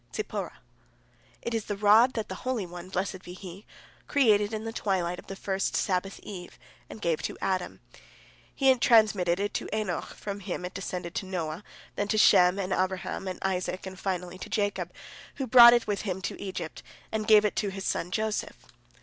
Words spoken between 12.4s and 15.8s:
and Abraham, and Isaac, and finally to Jacob, who brought